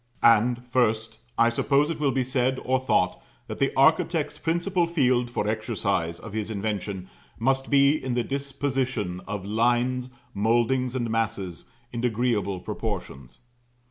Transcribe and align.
And, 0.23 0.65
first, 0.65 1.19
I 1.37 1.49
suppose 1.49 1.91
it 1.91 1.99
will 1.99 2.09
be 2.09 2.23
said, 2.23 2.59
or 2.65 2.79
thought, 2.79 3.21
that 3.45 3.59
the 3.59 3.71
architect's 3.77 4.39
principal 4.39 4.87
field 4.87 5.29
for 5.29 5.47
exercise 5.47 6.19
of 6.19 6.33
his 6.33 6.49
invention 6.49 7.07
must 7.37 7.69
be 7.69 8.03
in 8.03 8.15
the 8.15 8.23
disposition 8.23 9.21
of 9.27 9.45
lines, 9.45 10.09
mouldings, 10.33 10.95
and 10.95 11.07
masses, 11.11 11.65
in 11.93 12.03
agreeable 12.03 12.59
proportions. 12.61 13.37